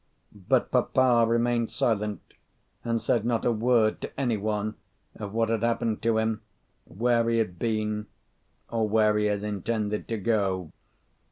[0.33, 2.23] But papa remained silent,
[2.83, 4.73] and said not a word to any one
[5.15, 6.41] of what had happened to him,
[6.85, 8.07] where he had been,
[8.71, 10.71] or where he had intended to go.